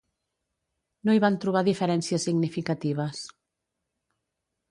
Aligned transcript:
No 1.09 1.15
hi 1.17 1.21
van 1.25 1.37
trobar 1.43 1.63
diferències 1.67 2.25
significatives. 2.29 3.21